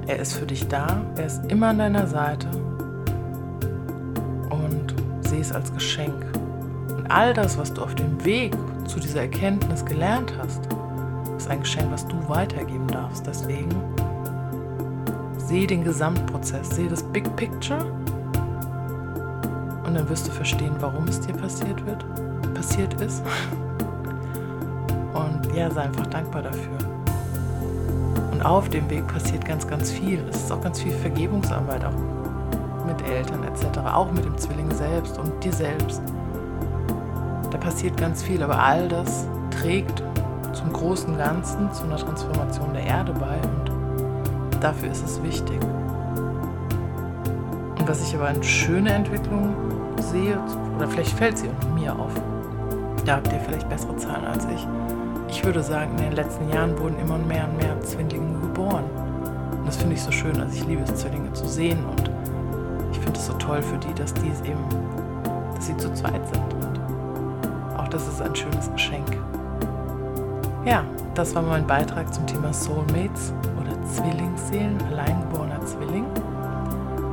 Er 0.07 0.19
ist 0.19 0.37
für 0.37 0.45
dich 0.45 0.65
da, 0.69 1.01
er 1.17 1.25
ist 1.25 1.51
immer 1.51 1.67
an 1.67 1.79
deiner 1.79 2.07
Seite 2.07 2.47
und 4.51 4.95
sieh 5.19 5.41
es 5.41 5.51
als 5.51 5.73
Geschenk 5.73 6.13
all 7.09 7.33
das, 7.33 7.57
was 7.57 7.73
du 7.73 7.81
auf 7.81 7.95
dem 7.95 8.23
Weg 8.25 8.55
zu 8.85 8.99
dieser 8.99 9.21
Erkenntnis 9.21 9.85
gelernt 9.85 10.33
hast, 10.37 10.67
ist 11.37 11.49
ein 11.49 11.61
Geschenk, 11.61 11.91
was 11.91 12.07
du 12.07 12.15
weitergeben 12.27 12.87
darfst. 12.87 13.25
Deswegen 13.25 13.69
sehe 15.37 15.67
den 15.67 15.83
Gesamtprozess, 15.83 16.71
sehe 16.71 16.89
das 16.89 17.03
Big 17.03 17.33
Picture 17.35 17.85
und 19.85 19.95
dann 19.95 20.07
wirst 20.09 20.27
du 20.27 20.31
verstehen, 20.31 20.75
warum 20.79 21.07
es 21.07 21.21
dir 21.21 21.33
passiert 21.33 21.85
wird, 21.85 22.05
passiert 22.53 22.93
ist. 23.01 23.23
Und 25.13 25.55
ja, 25.55 25.71
sei 25.71 25.83
einfach 25.83 26.07
dankbar 26.07 26.43
dafür. 26.43 26.77
Und 28.31 28.45
auf 28.45 28.69
dem 28.69 28.89
Weg 28.89 29.07
passiert 29.07 29.45
ganz, 29.45 29.65
ganz 29.65 29.89
viel. 29.91 30.19
Es 30.29 30.43
ist 30.43 30.51
auch 30.51 30.61
ganz 30.61 30.81
viel 30.81 30.91
Vergebungsarbeit, 30.91 31.85
auch 31.85 32.85
mit 32.85 33.01
Eltern 33.09 33.43
etc., 33.43 33.79
auch 33.79 34.11
mit 34.11 34.25
dem 34.25 34.37
Zwilling 34.37 34.69
selbst 34.71 35.17
und 35.17 35.43
dir 35.43 35.53
selbst. 35.53 36.01
Da 37.51 37.57
passiert 37.57 37.97
ganz 37.97 38.23
viel, 38.23 38.43
aber 38.43 38.59
all 38.59 38.87
das 38.87 39.25
trägt 39.51 40.03
zum 40.53 40.73
großen 40.73 41.17
Ganzen, 41.17 41.71
zu 41.71 41.83
einer 41.83 41.97
Transformation 41.97 42.73
der 42.73 42.83
Erde 42.83 43.13
bei 43.13 43.37
und 43.37 44.63
dafür 44.63 44.91
ist 44.91 45.05
es 45.05 45.21
wichtig. 45.23 45.59
Und 47.79 47.87
was 47.87 48.01
ich 48.01 48.15
aber 48.15 48.27
eine 48.27 48.43
schöne 48.43 48.91
Entwicklung 48.91 49.55
sehe, 50.11 50.39
oder 50.75 50.87
vielleicht 50.87 51.11
fällt 51.11 51.37
sie 51.37 51.47
auch 51.49 51.69
mir 51.75 51.97
auf, 51.97 52.11
da 53.05 53.17
habt 53.17 53.31
ihr 53.31 53.39
vielleicht 53.39 53.69
bessere 53.69 53.95
Zahlen 53.97 54.25
als 54.25 54.45
ich. 54.45 54.67
Ich 55.29 55.45
würde 55.45 55.63
sagen, 55.63 55.91
in 55.97 56.03
den 56.03 56.13
letzten 56.13 56.49
Jahren 56.49 56.77
wurden 56.79 56.99
immer 56.99 57.17
mehr 57.17 57.47
und 57.47 57.57
mehr 57.57 57.79
Zwillinge 57.81 58.39
geboren. 58.39 58.83
Und 59.51 59.65
das 59.65 59.77
finde 59.77 59.95
ich 59.95 60.01
so 60.01 60.11
schön. 60.11 60.39
Also 60.39 60.55
ich 60.55 60.65
liebe 60.65 60.81
es, 60.83 60.95
Zwillinge 60.95 61.31
zu 61.33 61.47
sehen 61.47 61.79
und 61.85 62.09
ich 62.91 62.99
finde 62.99 63.19
es 63.19 63.27
so 63.27 63.33
toll 63.33 63.61
für 63.61 63.77
die, 63.77 63.93
dass 63.93 64.13
die 64.13 64.29
es 64.29 64.41
eben, 64.41 64.63
dass 65.55 65.67
sie 65.67 65.77
zu 65.77 65.93
zweit 65.93 66.21
sind. 66.33 66.66
Auch 67.87 67.91
das 67.91 68.05
ist 68.05 68.21
ein 68.21 68.35
schönes 68.35 68.69
Geschenk. 68.73 69.17
Ja, 70.65 70.83
das 71.13 71.33
war 71.35 71.41
mein 71.41 71.65
Beitrag 71.65 72.13
zum 72.13 72.27
Thema 72.27 72.51
Soulmates 72.51 73.33
oder 73.61 73.81
Zwillingsseelen, 73.85 74.77
alleingeborener 74.91 75.65
Zwilling. 75.65 76.03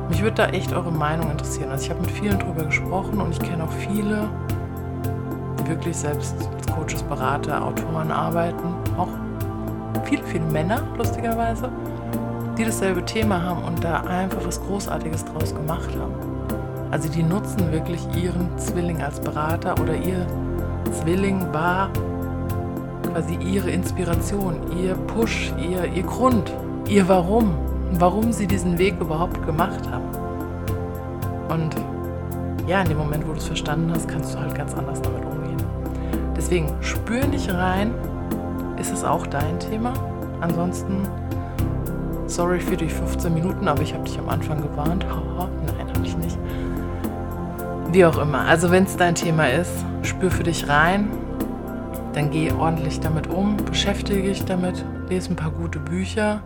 Mich 0.09 0.21
würde 0.21 0.35
da 0.35 0.47
echt 0.47 0.73
eure 0.73 0.91
Meinung 0.91 1.31
interessieren. 1.31 1.71
Also 1.71 1.85
ich 1.85 1.89
habe 1.91 2.01
mit 2.01 2.11
vielen 2.11 2.37
drüber 2.39 2.65
gesprochen 2.65 3.21
und 3.21 3.31
ich 3.31 3.39
kenne 3.39 3.63
auch 3.63 3.71
viele, 3.71 4.27
die 5.61 5.69
wirklich 5.69 5.95
selbst 5.95 6.35
als 6.53 6.67
Coaches, 6.67 7.03
Berater, 7.03 7.63
Autoren 7.63 8.11
arbeiten. 8.11 8.75
Auch 8.97 9.07
viele, 10.03 10.23
viele 10.23 10.43
Männer, 10.43 10.83
lustigerweise, 10.97 11.69
die 12.57 12.65
dasselbe 12.65 13.05
Thema 13.05 13.41
haben 13.41 13.63
und 13.63 13.81
da 13.81 14.01
einfach 14.01 14.45
was 14.45 14.59
Großartiges 14.59 15.23
draus 15.23 15.55
gemacht 15.55 15.89
haben. 15.97 16.15
Also 16.91 17.07
die 17.07 17.23
nutzen 17.23 17.71
wirklich 17.71 18.05
ihren 18.13 18.57
Zwilling 18.57 19.01
als 19.01 19.21
Berater 19.21 19.79
oder 19.79 19.95
ihr 19.95 20.27
Zwilling 20.91 21.53
war 21.53 21.89
quasi 23.11 23.35
ihre 23.35 23.71
Inspiration, 23.71 24.55
ihr 24.77 24.95
Push, 24.95 25.53
ihr, 25.57 25.85
ihr 25.85 26.03
Grund, 26.03 26.51
ihr 26.87 27.07
Warum, 27.07 27.55
warum 27.93 28.31
sie 28.31 28.47
diesen 28.47 28.77
Weg 28.77 28.99
überhaupt 28.99 29.45
gemacht 29.45 29.89
haben. 29.89 30.09
Und 31.49 31.75
ja, 32.67 32.81
in 32.81 32.89
dem 32.89 32.97
Moment, 32.97 33.27
wo 33.27 33.31
du 33.31 33.37
es 33.37 33.45
verstanden 33.45 33.91
hast, 33.93 34.07
kannst 34.07 34.33
du 34.33 34.39
halt 34.39 34.55
ganz 34.55 34.73
anders 34.73 35.01
damit 35.01 35.23
umgehen. 35.23 35.63
Deswegen 36.35 36.69
spür 36.81 37.25
nicht 37.27 37.53
rein, 37.53 37.93
ist 38.79 38.91
es 38.91 39.03
auch 39.03 39.25
dein 39.27 39.59
Thema? 39.59 39.93
Ansonsten, 40.41 41.03
sorry 42.27 42.59
für 42.59 42.75
die 42.75 42.89
15 42.89 43.33
Minuten, 43.33 43.67
aber 43.67 43.81
ich 43.81 43.93
habe 43.93 44.03
dich 44.03 44.19
am 44.19 44.29
Anfang 44.29 44.61
gewarnt. 44.61 45.05
Nein, 45.77 45.87
habe 45.87 46.05
ich 46.05 46.17
nicht. 46.17 46.37
Wie 47.95 48.03
auch 48.03 48.17
immer. 48.17 48.41
Also 48.41 48.71
wenn 48.71 48.83
es 48.83 48.97
dein 48.97 49.15
Thema 49.15 49.49
ist, 49.49 49.71
spür 50.03 50.29
für 50.29 50.43
dich 50.43 50.67
rein 50.67 51.09
dann 52.11 52.29
geh 52.29 52.51
ordentlich 52.51 52.99
damit 52.99 53.27
um, 53.27 53.55
beschäftige 53.55 54.23
dich 54.23 54.43
damit, 54.43 54.83
lese 55.07 55.31
ein 55.31 55.37
paar 55.37 55.51
gute 55.51 55.79
Bücher 55.79 56.43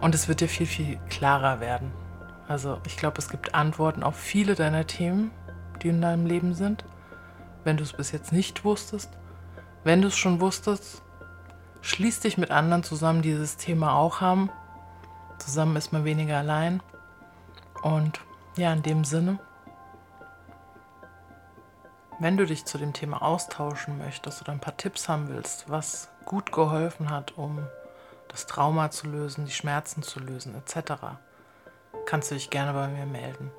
und 0.00 0.14
es 0.14 0.28
wird 0.28 0.40
dir 0.40 0.48
viel, 0.48 0.66
viel 0.66 1.00
klarer 1.08 1.58
werden. 1.58 1.90
Also 2.46 2.78
ich 2.86 2.96
glaube, 2.96 3.18
es 3.18 3.28
gibt 3.28 3.56
Antworten 3.56 4.04
auf 4.04 4.14
viele 4.14 4.54
deiner 4.54 4.86
Themen, 4.86 5.32
die 5.82 5.88
in 5.88 6.00
deinem 6.00 6.26
Leben 6.26 6.54
sind, 6.54 6.84
wenn 7.64 7.76
du 7.76 7.82
es 7.82 7.92
bis 7.92 8.12
jetzt 8.12 8.32
nicht 8.32 8.64
wusstest. 8.64 9.10
Wenn 9.82 10.00
du 10.00 10.06
es 10.06 10.16
schon 10.16 10.40
wusstest, 10.40 11.02
schließ 11.80 12.20
dich 12.20 12.38
mit 12.38 12.52
anderen 12.52 12.84
zusammen, 12.84 13.22
die 13.22 13.30
dieses 13.30 13.56
Thema 13.56 13.94
auch 13.94 14.20
haben. 14.20 14.48
Zusammen 15.38 15.74
ist 15.74 15.92
man 15.92 16.04
weniger 16.04 16.38
allein. 16.38 16.80
Und 17.82 18.20
ja, 18.56 18.72
in 18.72 18.84
dem 18.84 19.02
Sinne, 19.02 19.40
wenn 22.20 22.36
du 22.36 22.44
dich 22.44 22.66
zu 22.66 22.78
dem 22.78 22.92
Thema 22.92 23.22
austauschen 23.22 23.98
möchtest 23.98 24.42
oder 24.42 24.52
ein 24.52 24.60
paar 24.60 24.76
Tipps 24.76 25.08
haben 25.08 25.28
willst, 25.28 25.68
was 25.68 26.08
gut 26.26 26.52
geholfen 26.52 27.10
hat, 27.10 27.36
um 27.36 27.66
das 28.28 28.46
Trauma 28.46 28.90
zu 28.90 29.08
lösen, 29.08 29.46
die 29.46 29.52
Schmerzen 29.52 30.02
zu 30.02 30.20
lösen, 30.20 30.54
etc., 30.54 30.92
kannst 32.06 32.30
du 32.30 32.34
dich 32.34 32.50
gerne 32.50 32.74
bei 32.74 32.88
mir 32.88 33.06
melden. 33.06 33.50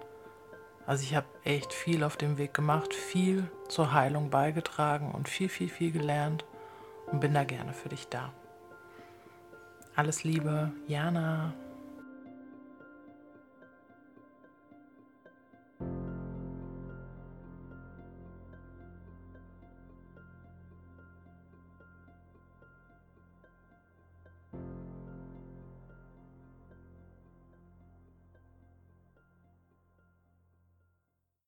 Also 0.85 1.03
ich 1.03 1.15
habe 1.15 1.27
echt 1.43 1.73
viel 1.73 2.03
auf 2.03 2.17
dem 2.17 2.37
Weg 2.37 2.53
gemacht, 2.53 2.93
viel 2.93 3.49
zur 3.67 3.93
Heilung 3.93 4.29
beigetragen 4.29 5.11
und 5.11 5.27
viel, 5.27 5.49
viel, 5.49 5.69
viel 5.69 5.91
gelernt 5.91 6.45
und 7.07 7.19
bin 7.19 7.33
da 7.33 7.43
gerne 7.43 7.73
für 7.73 7.89
dich 7.89 8.09
da. 8.09 8.31
Alles 9.95 10.23
Liebe, 10.23 10.71
Jana. 10.87 11.53